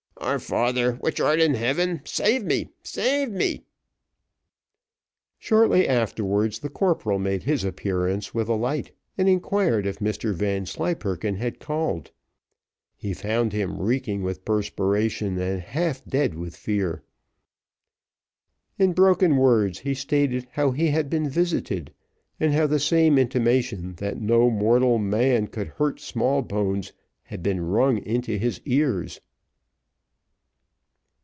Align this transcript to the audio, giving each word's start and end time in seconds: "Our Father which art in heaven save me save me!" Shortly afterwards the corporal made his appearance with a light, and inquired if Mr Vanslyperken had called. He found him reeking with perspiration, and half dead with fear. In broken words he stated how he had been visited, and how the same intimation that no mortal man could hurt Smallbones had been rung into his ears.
"Our 0.17 0.37
Father 0.37 0.93
which 0.97 1.19
art 1.19 1.39
in 1.39 1.55
heaven 1.55 2.01
save 2.05 2.45
me 2.45 2.69
save 2.83 3.31
me!" 3.31 3.63
Shortly 5.39 5.87
afterwards 5.87 6.59
the 6.59 6.69
corporal 6.69 7.17
made 7.17 7.41
his 7.43 7.63
appearance 7.63 8.31
with 8.31 8.47
a 8.47 8.53
light, 8.53 8.91
and 9.17 9.27
inquired 9.27 9.87
if 9.87 9.97
Mr 9.97 10.31
Vanslyperken 10.35 11.37
had 11.37 11.59
called. 11.59 12.11
He 12.95 13.15
found 13.15 13.51
him 13.51 13.81
reeking 13.81 14.21
with 14.21 14.45
perspiration, 14.45 15.39
and 15.39 15.59
half 15.59 16.05
dead 16.05 16.35
with 16.35 16.55
fear. 16.55 17.01
In 18.77 18.93
broken 18.93 19.37
words 19.37 19.79
he 19.79 19.95
stated 19.95 20.47
how 20.51 20.69
he 20.69 20.89
had 20.89 21.09
been 21.09 21.29
visited, 21.29 21.91
and 22.39 22.53
how 22.53 22.67
the 22.67 22.79
same 22.79 23.17
intimation 23.17 23.95
that 23.95 24.21
no 24.21 24.51
mortal 24.51 24.99
man 24.99 25.47
could 25.47 25.67
hurt 25.69 25.99
Smallbones 25.99 26.93
had 27.23 27.41
been 27.41 27.59
rung 27.61 27.97
into 27.97 28.37
his 28.37 28.61
ears. 28.65 29.19